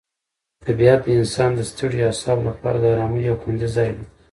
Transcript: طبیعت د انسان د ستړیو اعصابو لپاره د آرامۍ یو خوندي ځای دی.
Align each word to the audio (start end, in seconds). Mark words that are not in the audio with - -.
طبیعت 0.65 0.99
د 1.03 1.07
انسان 1.19 1.49
د 1.55 1.59
ستړیو 1.71 2.07
اعصابو 2.09 2.41
لپاره 2.49 2.77
د 2.79 2.85
آرامۍ 2.93 3.21
یو 3.29 3.35
خوندي 3.41 3.67
ځای 3.75 3.89
دی. 3.97 4.05